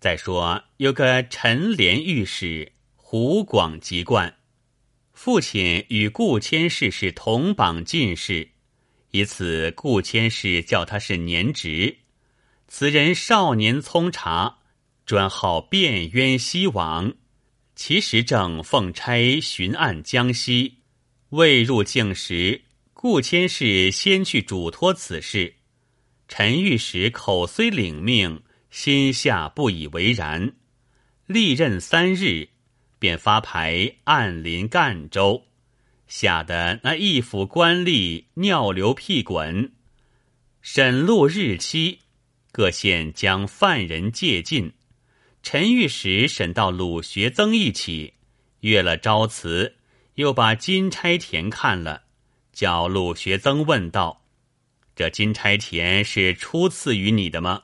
[0.00, 4.34] 再说有个陈连御史胡广籍贯，
[5.12, 8.48] 父亲与顾千氏是同榜进士，
[9.10, 11.98] 以此顾千氏叫他是年侄。
[12.66, 14.60] 此人少年聪察，
[15.04, 17.12] 专好辨冤西王。
[17.76, 20.78] 其实正奉差巡按江西，
[21.28, 22.62] 未入境时，
[22.94, 25.56] 顾千氏先去嘱托此事。
[26.26, 30.54] 陈御史口虽领命，心下不以为然。
[31.26, 32.48] 历任三日，
[32.98, 35.44] 便发牌暗临赣州，
[36.08, 39.72] 吓得那一府官吏尿流屁滚。
[40.60, 42.00] 审录日期，
[42.52, 44.72] 各县将犯人借进。
[45.42, 48.14] 陈御史审到鲁学曾一起，
[48.60, 49.76] 阅了招词，
[50.16, 52.02] 又把金钗田看了，
[52.52, 54.22] 叫鲁学曾问道。
[54.94, 57.62] 这金钗田是初次与你的吗？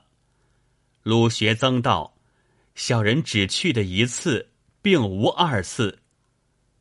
[1.07, 2.17] 鲁学曾道
[2.75, 4.51] ：“小人只去的一次，
[4.83, 6.01] 并无二次。”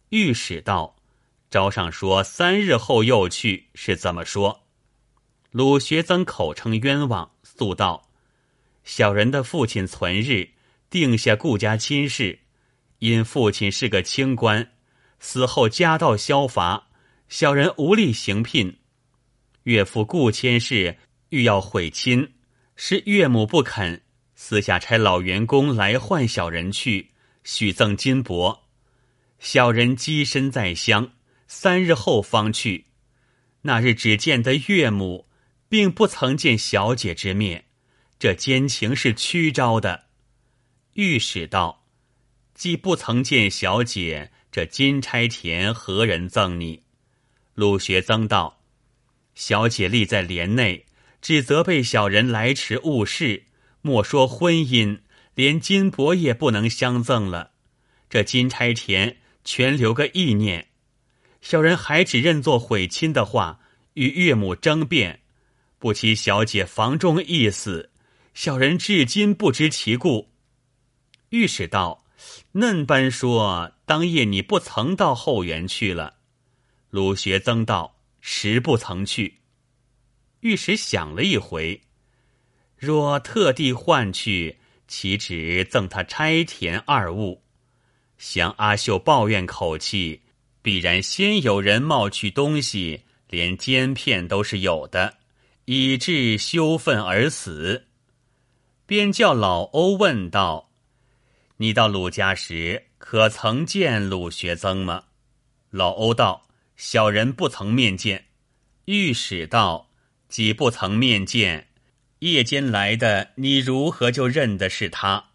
[0.10, 0.96] 御史道
[1.52, 4.64] ：“招上说三日后又去，是怎么说？”
[5.54, 8.10] 鲁学曾口称冤枉，诉道
[8.84, 10.50] ：“小人的父亲存日，
[10.90, 12.40] 定下顾家亲事，
[12.98, 14.72] 因父亲是个清官，
[15.20, 16.88] 死后家道消乏，
[17.30, 18.80] 小人无力行聘。”
[19.66, 20.98] 岳父顾千世
[21.30, 22.34] 欲要悔亲，
[22.76, 24.02] 是岳母不肯，
[24.36, 27.12] 私下差老员工来唤小人去，
[27.44, 28.60] 许赠金帛。
[29.40, 31.14] 小人跻身在乡，
[31.48, 32.86] 三日后方去。
[33.62, 35.28] 那日只见得岳母，
[35.70, 37.66] 并不曾见小姐之面，
[38.20, 40.06] 这奸情是屈招的。
[40.94, 41.86] 御史道
[42.54, 46.84] ：“既不曾见小姐，这金钗田何人赠你？”
[47.56, 48.62] 陆学增道。
[49.34, 50.86] 小姐立在帘内，
[51.22, 53.44] 只责备小人来迟误事，
[53.86, 55.02] 莫说婚姻，
[55.36, 57.52] 连金帛也不能相赠了。
[58.10, 60.70] 这金钗田全留个意念，
[61.40, 63.60] 小人还只认作悔亲的话，
[63.94, 65.20] 与岳母争辩，
[65.78, 67.92] 不期小姐房中意思，
[68.34, 70.32] 小人至今不知其故。
[71.30, 72.06] 御史道
[72.54, 76.16] ：“嫩般说，当夜你不曾到后园去了。”
[76.90, 77.94] 鲁学曾道。
[78.28, 79.42] 实不曾去。
[80.40, 81.80] 御史想了一回，
[82.86, 84.58] 若特地换去，
[84.88, 87.42] 岂止赠他差田二物？
[88.18, 90.22] 想阿秀抱怨口气，
[90.62, 95.16] 必然先有人冒去东西，连奸骗都是有的，
[95.66, 97.88] 以致羞愤而死。
[98.86, 100.70] 便叫老欧问道
[101.58, 105.06] ：“你到鲁家时，可曾见鲁学曾吗？”
[105.72, 106.44] 老欧道。
[106.78, 108.26] 小人不曾面见，
[108.84, 109.92] 御史道
[110.28, 111.70] ：“既不曾面见，
[112.32, 115.26] 夜间来的，你如何就认得是他？”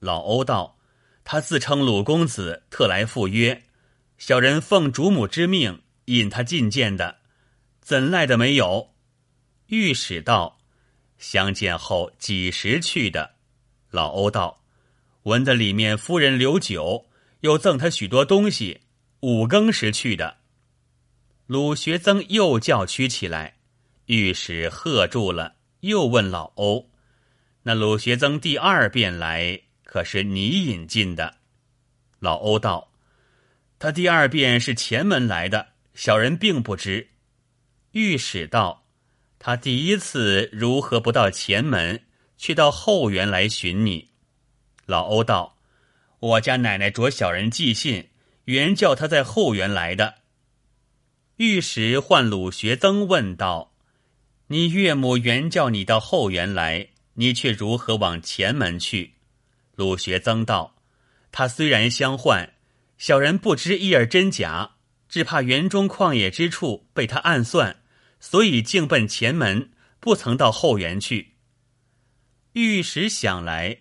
[0.00, 0.76] 老欧道
[1.24, 3.64] ：“他自称鲁公子，特来赴约，
[4.18, 7.18] 小人奉主母之命引他觐见的，
[7.80, 8.90] 怎赖的没有？”
[9.68, 10.58] 御史道
[11.18, 13.36] ：“相见后几时去的？”
[13.90, 14.62] 老欧道
[15.24, 17.06] ：“闻得里面夫人留酒，
[17.40, 18.82] 又赠他许多东西，
[19.20, 20.36] 五更时去的。”
[21.48, 23.56] 鲁学曾又叫屈起来，
[24.06, 26.88] 御史喝住了，又问老欧
[27.64, 31.36] ：“那鲁学增第二遍来，可是你引进的？”
[32.18, 32.92] 老欧道
[33.78, 37.08] ：“他第二遍是前门来的，小人并不知。”
[37.92, 38.84] 御史道
[39.38, 42.02] ：“他第一次如何不到前门，
[42.36, 44.10] 却到后园来寻你？”
[44.86, 45.56] 老欧道
[46.18, 48.10] ：“我家奶奶着小人寄信，
[48.44, 50.16] 原叫他在后园来的。”
[51.36, 53.74] 御史唤鲁学增问道
[54.48, 59.14] ：“你岳母原叫你到后园来，你却如何往前门去？”
[59.74, 60.76] 鲁学曾道
[61.32, 62.54] ：“他虽然相唤，
[62.96, 64.76] 小人不知一儿真假，
[65.08, 67.82] 只怕园中旷野之处被他暗算，
[68.20, 69.70] 所以径奔前门，
[70.00, 71.34] 不曾到后园去。”
[72.54, 73.80] 玉石想来，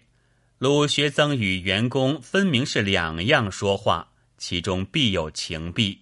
[0.57, 6.01] 鲁学曾与员工分明是两样说话，其中必有情弊。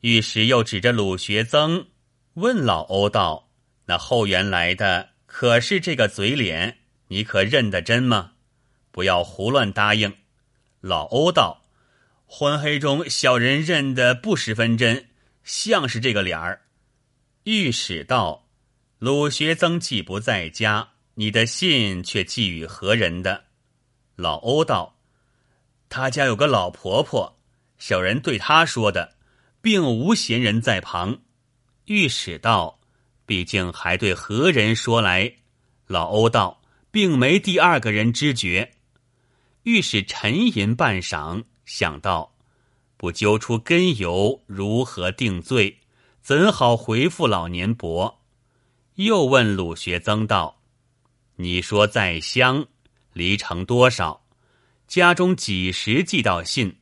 [0.00, 1.86] 玉石又指着鲁学曾
[2.34, 3.43] 问老欧道
[3.86, 6.78] ：“那后园来的可是这个嘴脸？
[7.08, 8.32] 你可认得真吗？
[8.90, 10.14] 不要胡乱答应。”
[10.80, 11.64] 老欧道
[12.26, 15.08] ：“昏黑中小人认得不十分真，
[15.42, 16.62] 像是这个脸儿。”
[17.44, 18.48] 御史道
[18.98, 23.44] ：“鲁学曾既不在家，你的信却寄与何人的？”
[24.16, 24.98] 老欧道
[25.88, 27.38] ：“他家有个老婆婆，
[27.78, 29.14] 小人对他说的。”
[29.64, 31.22] 并无闲人在旁，
[31.86, 32.80] 御史道
[33.26, 35.34] ：“毕竟还对何人说来？”
[35.86, 38.72] 老欧道：“并没第二个人知觉。”
[39.64, 42.34] 御史沉吟半晌，想到
[42.96, 45.78] 不揪出根由，如何定罪？
[46.22, 48.22] 怎好回复老年伯？
[48.94, 50.62] 又问鲁学曾道
[51.36, 52.66] ：“你说在乡
[53.12, 54.24] 离城多少？
[54.86, 56.78] 家中几时寄到信？”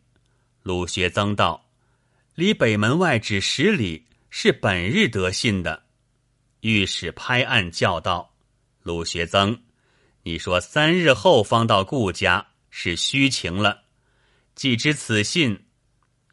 [0.63, 1.69] 鲁学曾道
[2.37, 5.82] ：“离北门外只十里，是本日得信的。”
[6.63, 8.37] 御史拍案叫道
[8.85, 9.61] ：“鲁学曾，
[10.23, 13.83] 你说三日后方到顾家是虚情了。
[14.55, 15.65] 既知此信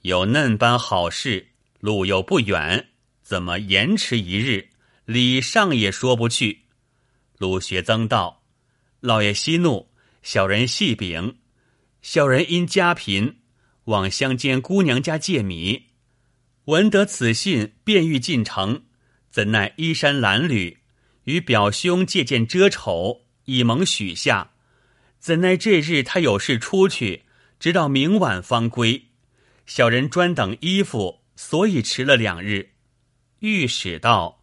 [0.03, 1.47] 有嫩般好事，
[1.79, 2.89] 路又不远，
[3.23, 4.69] 怎么延迟一日？
[5.05, 6.65] 礼上也说不去。”
[7.39, 8.43] 鲁学曾道
[9.01, 9.89] ：“老爷息怒，
[10.21, 11.39] 小人细禀，
[12.03, 13.39] 小人因家贫，
[13.85, 15.87] 往乡间姑娘家借米，
[16.65, 18.83] 闻得此信，便欲进城。”
[19.29, 20.77] 怎奈衣衫褴褛，
[21.25, 24.51] 与表兄借件遮丑，以蒙许下。
[25.19, 27.23] 怎奈这日他有事出去，
[27.59, 29.05] 直到明晚方归。
[29.65, 32.71] 小人专等衣服，所以迟了两日。
[33.39, 34.41] 御史道：“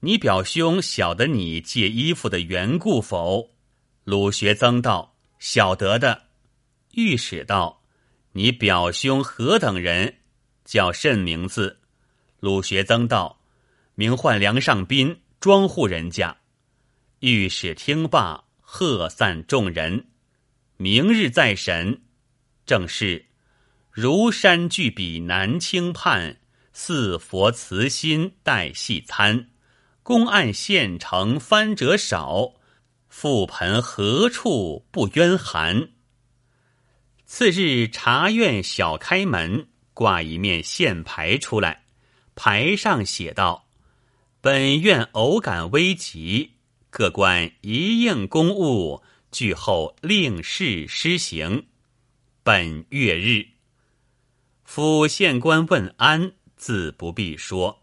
[0.00, 3.52] 你表兄晓得你借衣服的缘故否？”
[4.04, 6.24] 鲁学曾道：“晓得的。”
[6.92, 7.82] 御史道
[8.32, 10.16] ：“你表兄何等人？
[10.64, 11.80] 叫甚名字？”
[12.40, 13.40] 鲁学曾道。
[13.98, 16.36] 名唤梁上宾，庄户人家。
[17.20, 20.08] 御史听罢，喝散众人。
[20.76, 22.02] 明日再审。
[22.66, 23.24] 正是
[23.90, 26.36] 如山巨笔难轻判，
[26.74, 29.48] 似佛慈心待细参。
[30.02, 32.52] 公案现成翻折少，
[33.10, 35.88] 覆盆何处不冤寒？
[37.24, 41.86] 次日茶院小开门，挂一面线牌出来，
[42.34, 43.65] 牌上写道。
[44.46, 46.52] 本院偶感危急，
[46.88, 49.02] 各官一应公务，
[49.32, 51.66] 据后令事施行。
[52.44, 53.48] 本月日，
[54.62, 57.82] 府县官问安，自不必说。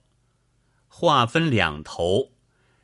[0.88, 2.32] 话分两头，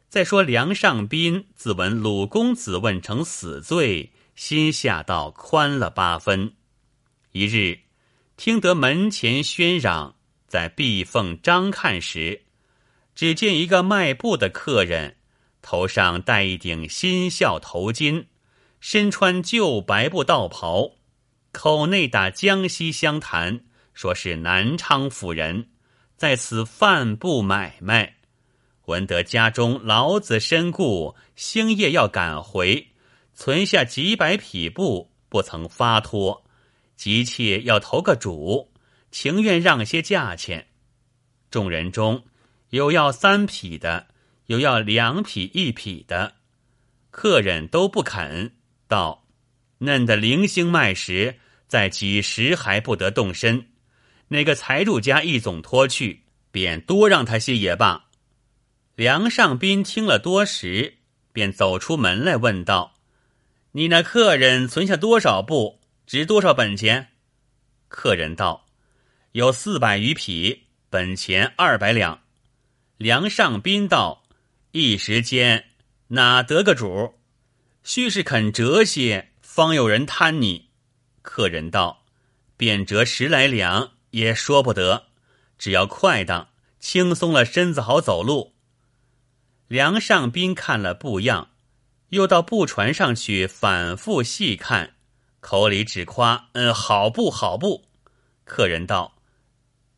[0.10, 6.52] 再说梁上宾自闻鲁公子问成死罪，心下倒宽了八分。
[7.31, 7.80] 一日，
[8.36, 10.18] 听得门前喧嚷，
[10.50, 12.42] 在壁缝张看时。
[13.19, 15.18] 只见一个卖布的客人，
[15.62, 18.27] 头上戴一顶新孝头巾，
[18.80, 20.92] 身穿旧白布道袍，
[21.51, 25.68] 口内打江西湘谈，说是南昌府人，
[26.16, 28.16] 在此贩布买卖。
[28.86, 32.88] 闻得家中老子身故，星夜要赶回，
[33.33, 36.45] 存下几百匹布，不曾发脱，
[36.95, 38.71] 急切要投个主，
[39.12, 40.69] 情愿让些价钱。
[41.51, 42.24] 众人中。
[42.69, 44.07] 有要三匹的，
[44.45, 46.36] 有要两匹一匹的，
[47.10, 48.51] 客人都不肯。
[48.88, 49.25] 道
[49.80, 53.68] ：“嫩的零星卖时，在几时还不得动身？
[54.27, 58.06] 那个财主家一总拖去，便多让他些也罢。”
[58.95, 60.98] 梁上宾听了多时，
[61.33, 62.95] 便走出门来问道
[63.74, 65.80] ：“你那客人存下多少布？
[66.06, 67.07] 值多少本钱？”
[67.89, 68.68] 客人道
[69.33, 72.19] ：“有四百余匹，本钱二百两。”
[73.00, 74.25] 梁上宾道
[74.72, 75.69] ：“一时间
[76.10, 77.13] 哪得个主？
[77.81, 80.68] 须是肯折些，方有人贪你。”
[81.24, 82.04] 客人道
[82.57, 85.06] ：“便折十来两也说不得，
[85.57, 86.50] 只要快当，
[86.81, 88.54] 轻松了身子好走路。”
[89.69, 91.52] 梁上宾看了布样，
[92.09, 94.95] 又到布船上去反复细看，
[95.40, 97.85] 口里只夸：“嗯，好布，好布。”
[98.44, 99.16] 客人道：“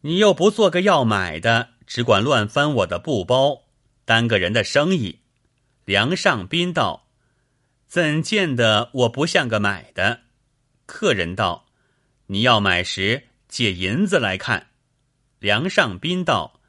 [0.01, 3.63] 你又不做个要买的。”只管乱翻我的布包，
[4.05, 5.19] 耽个人的生意。
[5.85, 7.07] 梁上宾道
[7.88, 10.21] ：“怎见得我不像个买的？”
[10.85, 11.67] 客人道
[12.27, 14.67] ：“你要买时借银子来看。”
[15.39, 16.61] 梁上宾道：“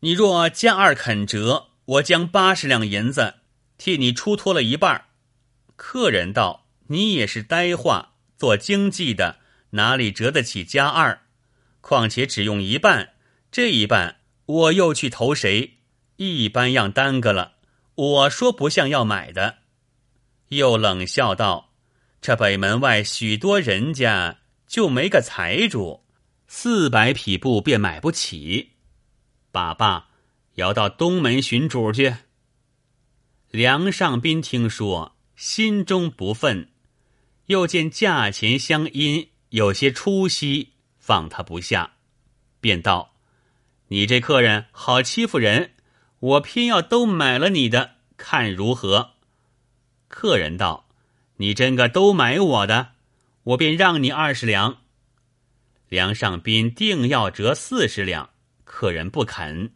[0.00, 3.34] 你若加二肯折，我将八十两银子
[3.76, 5.04] 替你出脱了一半。”
[5.76, 9.40] 客人道：“你也是呆话，做经济的
[9.70, 11.20] 哪里折得起加二？
[11.80, 13.14] 况且只用一半，
[13.52, 14.16] 这一半。”
[14.48, 15.74] 我又去投谁？
[16.16, 17.56] 一般样耽搁了。
[17.94, 19.58] 我说不像要买的，
[20.48, 21.74] 又冷笑道
[22.22, 26.04] ：“这北门外许多人家就没个财主，
[26.46, 28.70] 四百匹布便买不起。
[29.52, 30.08] 把爸
[30.54, 32.14] 要到东门寻主去。”
[33.52, 36.68] 梁上宾听说，心中不忿，
[37.46, 41.96] 又见价钱相因，有些出息，放他不下，
[42.60, 43.17] 便道。
[43.90, 45.70] 你这客人好欺负人，
[46.20, 49.12] 我偏要都买了你的，看如何？
[50.08, 50.88] 客人道
[51.36, 52.88] ：“你真个都买我的，
[53.44, 54.78] 我便让你二十两。
[55.88, 58.28] 梁上宾定要折四十两，
[58.64, 59.72] 客人不肯。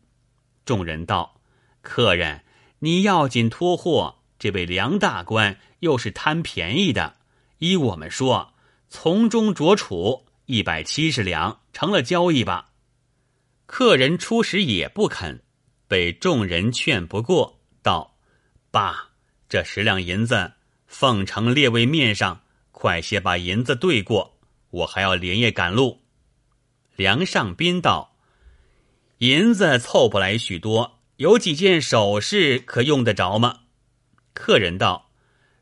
[0.66, 1.40] 众人道
[1.80, 2.44] ：“客人，
[2.80, 7.16] 你要紧托货，这位梁大官又是贪便宜的。
[7.58, 8.52] 依我们说，
[8.90, 12.68] 从中着处一百七十两，成了交易吧。”
[13.74, 15.42] 客人初时也不肯，
[15.88, 18.18] 被众人劝不过，道
[18.70, 19.12] ：“爸，
[19.48, 20.52] 这十两银子
[20.86, 24.38] 奉承列位面上，快些把银子兑过，
[24.68, 26.02] 我还要连夜赶路。”
[26.96, 28.18] 梁上宾道
[29.20, 33.60] ：“银子凑不来许多，有几件首饰可用得着吗？”
[34.34, 35.12] 客人道：“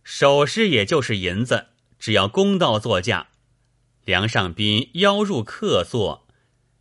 [0.03, 1.69] 首饰也就是银子，
[2.01, 3.29] 只要公道作价。”
[4.05, 6.27] 梁上宾邀入客座，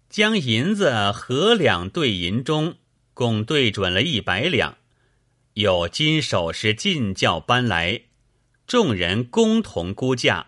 [0.09, 2.75] 将银子合两兑银中，
[3.13, 4.77] 共对准了一百两，
[5.53, 8.01] 有金首饰进轿搬来，
[8.65, 10.47] 众人共同估价，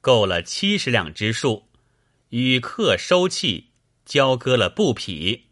[0.00, 1.68] 够了七十两之数。
[2.30, 3.68] 与客收气，
[4.04, 5.44] 交割了布匹。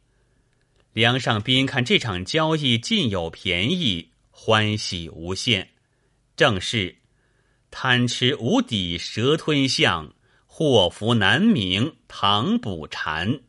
[0.92, 5.70] 梁上宾看这场交易尽有便宜，欢喜无限。
[6.36, 6.96] 正是
[7.70, 10.12] 贪吃无底，蛇吞象；
[10.56, 13.40] 祸福难明，唐补禅。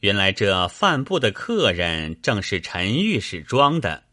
[0.00, 4.04] 原来这贩布的客人正是陈御史装的。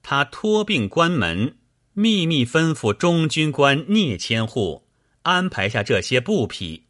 [0.00, 1.56] 他托病关门，
[1.94, 4.86] 秘密吩咐中军官聂千户
[5.22, 6.84] 安排下这些布匹。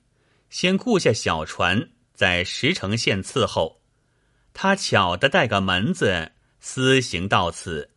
[0.50, 3.80] 先雇下小船，在石城县伺候。
[4.52, 7.92] 他巧的带个门子，私行到此。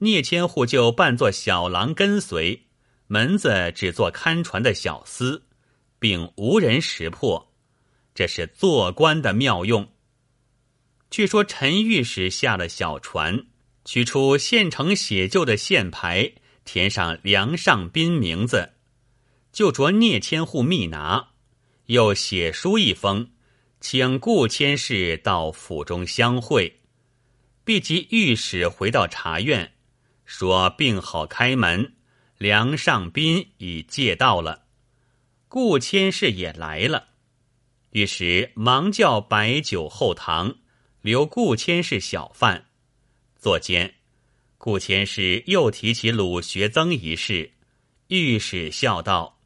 [0.00, 2.66] 聂千户就扮作小郎跟随，
[3.06, 5.40] 门子只做看船的小厮，
[6.04, 7.50] 并无人识破。
[8.14, 9.88] 这是做官的妙用。
[11.08, 13.46] 据说陈御史下了小船，
[13.86, 16.32] 取出现成写就的县牌，
[16.66, 18.74] 填上梁上宾名字，
[19.50, 21.30] 就着聂千户密拿。
[21.86, 23.30] 又写书一封，
[23.80, 26.82] 请顾千氏到府中相会。
[27.64, 29.72] 毕及御史回到茶院，
[30.26, 31.94] 说病好开门，
[32.36, 34.63] 梁上宾已借到了。
[35.54, 37.10] 顾千氏也来了，
[37.90, 40.56] 御史忙叫摆酒后堂，
[41.00, 42.66] 留顾千氏小饭。
[43.36, 43.94] 坐间，
[44.58, 47.52] 顾千氏又提起鲁学曾一事，
[48.08, 49.38] 御史笑道。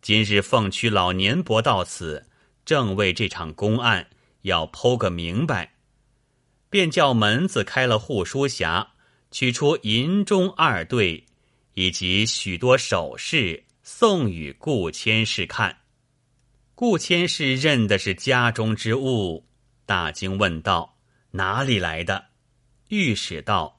[0.00, 2.26] 今日奉屈老年伯到此，
[2.64, 4.08] 正为这场公案
[4.40, 5.74] 要剖个明白，
[6.70, 8.86] 便叫门子开了护书匣，
[9.30, 11.26] 取出银钟二对
[11.74, 15.76] 以及许多首饰，送与顾千世看。
[16.74, 19.46] 顾千世认的是家中之物，
[19.84, 20.96] 大惊问道
[21.32, 22.28] ：“哪里来的？”
[22.88, 23.76] 御史道：“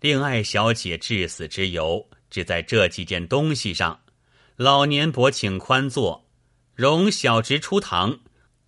[0.00, 4.02] 令爱小姐致死之由，只在这几件东西上。”
[4.56, 6.28] 老年伯，请宽坐，
[6.74, 8.20] 容小侄出堂，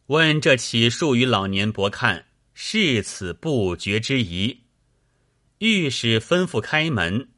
[0.07, 4.63] 问这起数与老年伯看，是此不决之疑。
[5.59, 7.29] 御史吩咐开门，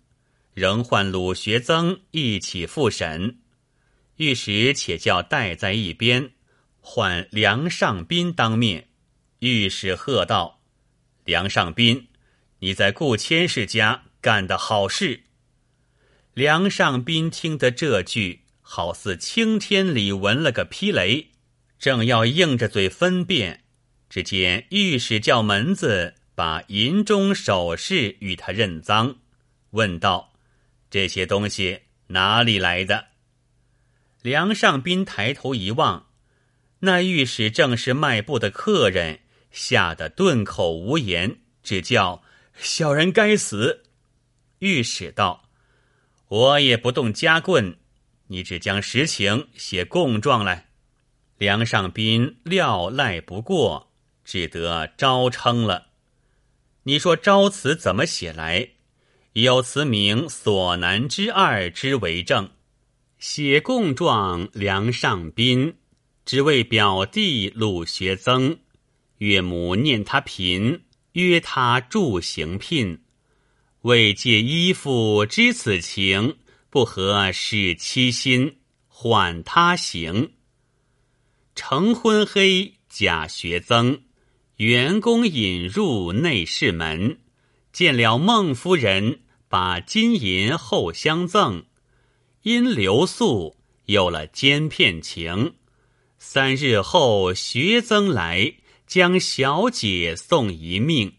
[0.56, 3.40] 仍唤鲁学曾一起复审。
[4.16, 6.30] 御史且叫带在一边，
[6.80, 8.88] 唤梁上宾当面。
[9.40, 10.62] 御史喝道
[11.26, 12.08] ：“梁上宾，
[12.60, 15.24] 你在顾千世家干的好事。”
[16.32, 21.32] 梁上宾听得这句，好似青天里闻了个霹雷，
[21.78, 23.64] 正要硬着嘴分辨，
[24.08, 29.16] 只见御史叫门子把银钟首饰与他认赃，
[29.72, 30.32] 问道
[30.96, 33.08] ：“这些东西哪里来的？”
[34.24, 36.06] 梁上宾抬头一望，
[36.78, 42.22] 那御史正是卖布的客人，吓得顿口无言，只叫
[42.54, 43.84] 小人该死。
[44.60, 45.50] 御史道。
[46.28, 47.76] 我也不动家棍，
[48.28, 50.70] 你只将实情写供状来。
[51.36, 53.92] 梁上宾料赖不过，
[54.24, 55.88] 只得招称了。
[56.84, 58.70] 你说招词怎么写来？
[59.42, 62.48] 有词名所难之二之为证。
[63.18, 65.74] 写供状，梁上宾
[66.24, 68.58] 只为表弟鲁学增，
[69.18, 73.02] 岳母念他贫，约他助行聘。
[73.82, 76.38] 为借衣服知此情，
[76.70, 78.56] 不合使妻心，
[78.88, 80.32] 缓他行。
[81.54, 84.00] 成昏黑，假学增，
[84.56, 87.18] 员工引入内室门，
[87.70, 91.64] 见了孟夫人，把金银后相赠。
[92.42, 95.56] 因留宿，有了奸骗情。
[96.18, 98.54] 三日后，学增来，
[98.86, 101.16] 将小姐送一命。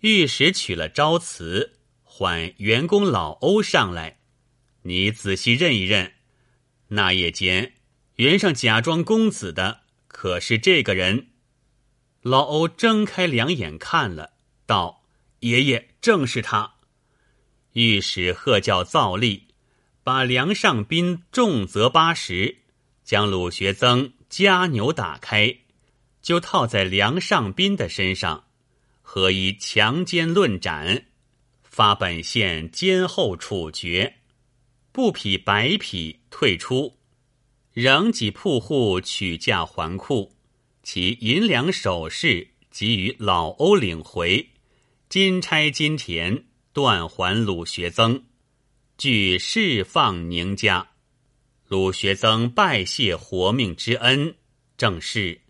[0.00, 4.18] 御史取了招词，唤员工老欧上来，
[4.82, 6.14] 你仔细认一认，
[6.88, 7.74] 那夜间，
[8.16, 11.28] 原上假装公子的可是这个人？
[12.22, 14.34] 老欧睁开两眼看了，
[14.66, 15.04] 道
[15.40, 16.74] ：“爷爷，正是他。”
[17.76, 19.48] 御史喝叫造例，
[20.02, 22.62] 把梁上宾重责八十，
[23.04, 25.58] 将鲁学增家牛打开，
[26.22, 28.44] 就套在梁上宾的身上，
[29.02, 31.04] 何以强奸论斩，
[31.62, 34.20] 发本县监后处决，
[34.90, 36.96] 不匹白匹退出，
[37.74, 40.34] 仍给铺户取价还库，
[40.82, 44.48] 其银两首饰即与老欧领回，
[45.10, 46.46] 金钗金田。
[46.76, 48.22] 断还鲁学增，
[48.98, 50.86] 据释放宁家。
[51.68, 54.34] 鲁学增拜谢活命之恩，
[54.76, 55.40] 正是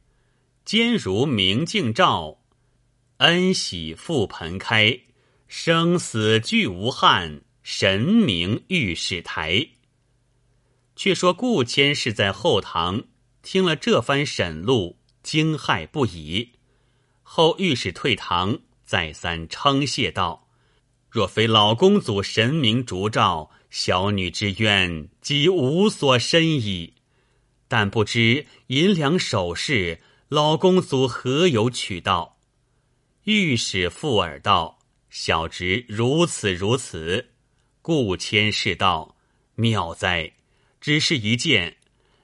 [0.65, 2.39] 坚如明镜照，
[3.17, 5.01] 恩喜复盆开，
[5.49, 9.67] 生死俱无憾，神明御史台。
[10.95, 13.03] 却说顾谦是在后堂
[13.43, 16.53] 听了这番审录，惊骇不已。
[17.25, 20.46] 后御史退堂，再三称谢道。
[21.17, 26.93] 若非老公祖神明烛照，小女之冤即无所申矣。
[27.69, 32.37] 但不知银两首饰，老公祖何有取到？
[33.25, 37.29] 御史附耳道：“小侄如此如此。”
[37.81, 39.17] 故谦是道
[39.57, 40.35] ：“妙哉！
[40.83, 41.79] 只是一件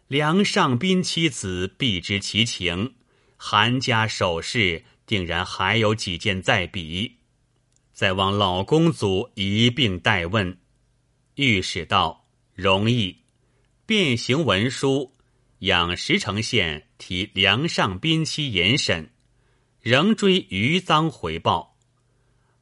[0.08, 2.96] 梁上宾妻子，必知其情。
[3.38, 7.16] 韩家首饰，定然还有几件在彼。”
[8.02, 10.58] 再望老公祖一并代问，
[11.36, 13.18] 御史道容易，
[13.86, 15.14] 变形文书，
[15.60, 19.12] 养石城县提梁上宾期严审，
[19.80, 21.78] 仍追余赃回报。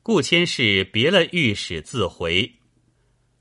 [0.03, 2.57] 顾谦是别了御史自回，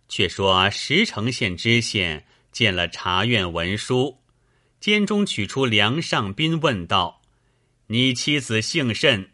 [0.07, 4.21] 却说石城县知县见了查院文书，
[4.79, 7.21] 监中取出梁上宾问道
[7.87, 9.31] ：“你妻子姓甚？”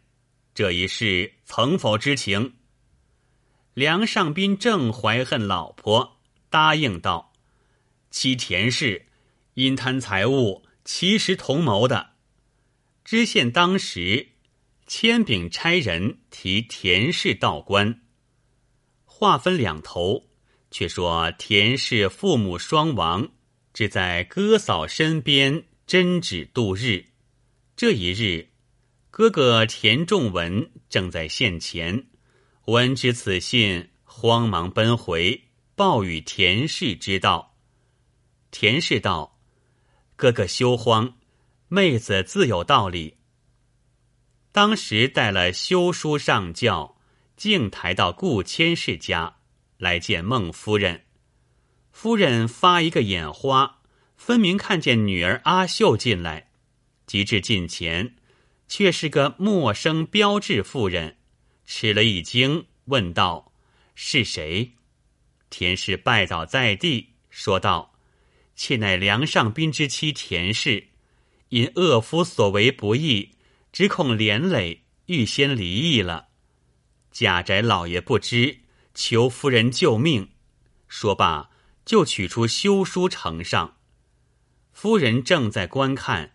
[0.52, 2.54] 这一事曾否知情？
[3.76, 6.16] 梁上宾正怀恨老婆，
[6.48, 7.34] 答应道
[8.10, 9.04] ：“妻田氏
[9.52, 12.12] 因贪财物，其实同谋的。”
[13.04, 14.28] 知县当时
[14.86, 18.00] 签禀差人提田氏到官。
[19.04, 20.24] 话分两头，
[20.70, 23.28] 却说田氏父母双亡，
[23.74, 27.04] 只在哥嫂身边针指度日。
[27.76, 28.48] 这一日。
[29.10, 32.06] 哥哥田仲文正在县前，
[32.66, 35.44] 闻知此信，慌忙奔回，
[35.76, 37.54] 报与田氏知道。
[38.50, 39.38] 田氏道
[40.16, 41.16] ：“哥哥休慌，
[41.68, 43.18] 妹子自有道理。”
[44.50, 46.96] 当时带了休书上轿，
[47.36, 49.36] 径抬到顾千氏家
[49.78, 51.02] 来见孟夫人。
[51.92, 53.78] 夫人发一个眼花，
[54.16, 56.50] 分明看见女儿阿秀进来，
[57.06, 58.16] 及至近前。
[58.66, 61.18] 却是个陌生标致妇人，
[61.66, 63.52] 吃了一惊，问道
[63.94, 64.72] ：“是谁？”
[65.50, 67.94] 田氏拜倒在地，说道
[68.56, 70.88] ：“妾乃梁上宾之妻田氏，
[71.50, 73.32] 因恶夫所为不义，
[73.72, 76.28] 只恐连累，预先离异了。
[77.10, 78.60] 贾宅老爷不知，
[78.94, 80.30] 求夫人救命。”
[80.88, 81.50] 说罢，
[81.84, 83.76] 就取出休书呈上。
[84.72, 86.32] 夫人正在观看。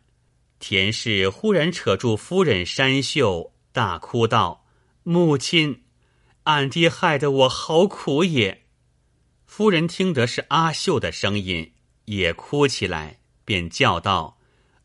[0.60, 4.61] 田氏忽然扯住夫人衫袖，大哭道
[5.04, 5.84] ：“母亲，
[6.44, 8.64] 俺爹害得我好苦也。”
[9.46, 11.74] 夫人听得是阿秀的声音，
[12.06, 14.38] 也哭起来，便叫道：“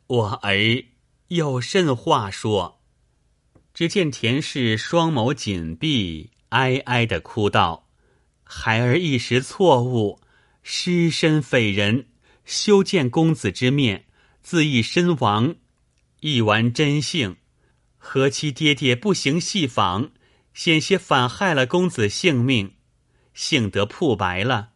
[0.09, 0.85] 我儿
[1.29, 2.81] 有甚话说？”
[3.73, 7.89] 只见田氏双眸紧闭，哀哀的哭道
[8.43, 10.21] ：“孩儿一时错误，
[10.63, 12.09] 失身匪人，
[12.45, 14.07] 休见公子之面，
[14.43, 15.57] 自缢身亡。”
[16.21, 17.37] 一完真性，
[18.09, 20.13] 何其爹爹不行细访，
[20.55, 22.77] 险些反害了公子性命，
[23.35, 24.71] 幸得铺白了。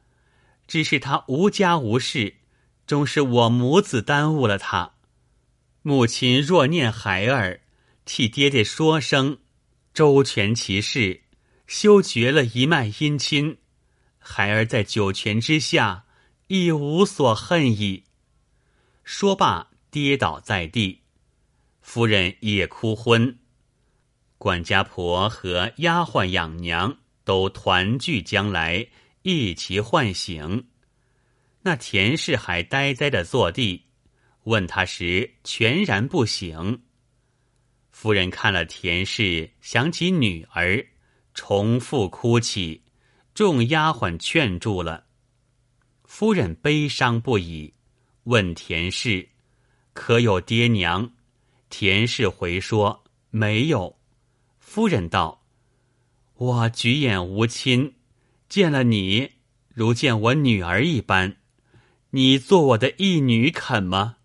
[0.66, 2.38] 只是他无家无室，
[2.88, 4.95] 终是我母子耽误了他。
[5.83, 7.61] 母亲若念孩儿，
[8.05, 9.38] 替爹爹说声，
[9.95, 11.23] 周全其事，
[11.69, 13.59] 休绝了一脉姻亲。
[14.19, 16.05] 孩儿在九泉之下，
[16.49, 18.07] 亦无所恨矣。
[19.05, 21.03] 说罢，跌倒在地。
[21.92, 23.37] 夫人也哭昏，
[24.38, 28.87] 管家婆和丫鬟养娘都团聚将来，
[29.22, 30.68] 一齐唤醒。
[31.62, 33.87] 那田氏还呆呆的坐地，
[34.44, 36.81] 问他时全然不醒。
[37.90, 40.87] 夫人看了田氏，想起女儿，
[41.35, 42.85] 重复哭泣，
[43.35, 45.07] 众丫鬟劝住了。
[46.05, 47.74] 夫人悲伤不已，
[48.22, 49.29] 问田氏
[49.92, 51.14] ：“可有爹娘？”
[51.70, 53.96] 田氏回说：“没有。”
[54.61, 55.46] 夫人道
[56.37, 57.94] ：“我举眼无亲，
[58.48, 59.30] 见了你
[59.72, 61.37] 如见我女儿一般，
[62.11, 64.16] 你做我的义女肯吗？”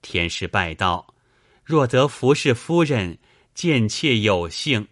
[0.00, 1.14] 田氏拜道
[1.64, 3.18] ：“若得服侍夫人，
[3.52, 4.88] 见妾有幸。”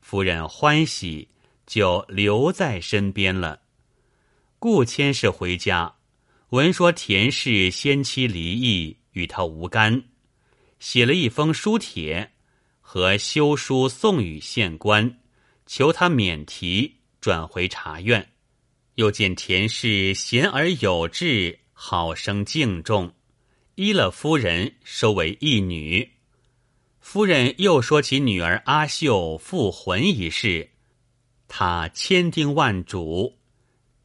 [0.00, 1.28] 夫人欢喜，
[1.66, 3.60] 就留在身边了。
[4.58, 5.96] 顾千氏回家，
[6.50, 10.04] 闻说田氏先妻离异，与他无干，
[10.84, 12.32] 写了一封书帖，
[12.82, 15.18] 和修书送与县官，
[15.64, 18.32] 求他免提，转回茶院。
[18.96, 23.14] 又见田氏贤而有志，好生敬重，
[23.76, 26.06] 依了夫人，收为义女。
[27.00, 30.68] 夫人又说起女儿阿秀复魂一事，
[31.48, 33.38] 他千叮万嘱。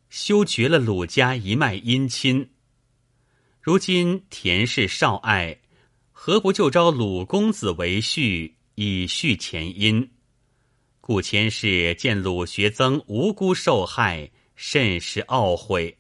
[0.10, 2.52] 休绝了鲁家一脉姻亲。
[3.60, 5.59] 如今田氏少爱，
[6.22, 10.06] 何不就招鲁公子为婿，以续前姻？
[11.00, 15.98] 顾千氏见鲁学曾无辜受害，甚是懊悔。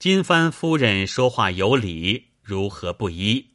[0.00, 3.46] 金帆夫人说话有理，如何不依？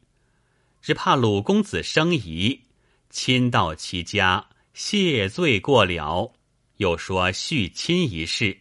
[0.80, 2.62] 只怕鲁公子生疑，
[3.10, 6.32] 亲到其家谢罪过了，
[6.78, 8.56] 又说续亲一事。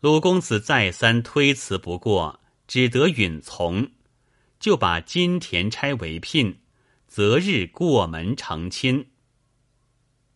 [0.00, 3.86] 鲁公子再三推辞不过，只得允从，
[4.62, 6.60] 就把金田差为聘，
[7.08, 9.08] 择日过门成亲。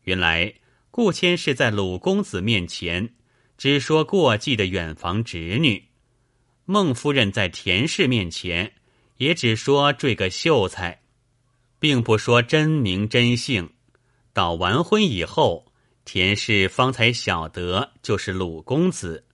[0.02, 0.52] 原来
[0.90, 3.14] 顾谦是在鲁公子面前
[3.56, 5.84] 只说过继的远房侄女，
[6.64, 8.72] 孟夫人在田氏面前
[9.18, 11.02] 也只说缀个秀才，
[11.78, 13.70] 并不说真名真姓。
[14.32, 15.72] 到完婚以后，
[16.04, 19.24] 田氏方才晓得就是鲁公子。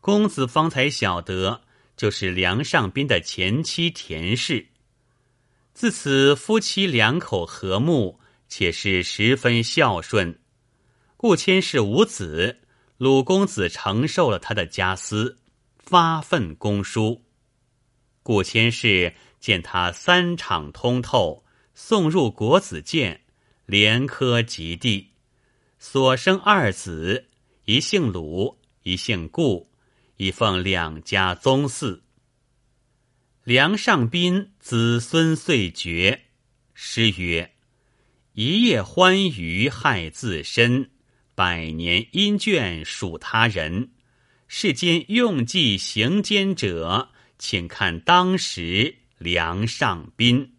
[0.00, 1.62] 公子方才晓得，
[2.00, 4.68] 就是梁上宾的前妻田氏。
[5.74, 10.40] 自此夫妻两口和睦，且是十分孝顺。
[11.18, 12.60] 顾谦氏无子，
[12.96, 15.36] 鲁公子承受了他的家私，
[15.76, 17.22] 发愤公书。
[18.22, 23.20] 顾谦氏见他三场通透，送入国子监，
[23.66, 25.10] 连科及第，
[25.78, 27.26] 所生二子，
[27.66, 29.69] 一姓鲁，一姓顾。
[30.20, 32.00] 以奉两家宗嗣。
[33.42, 36.24] 梁上宾子孙遂绝。
[36.74, 37.54] 诗曰
[38.34, 40.90] ：“一夜欢娱害自身，
[41.34, 43.92] 百年阴倦属他人。
[44.46, 50.56] 世间用计行奸者，请看当时梁上宾。”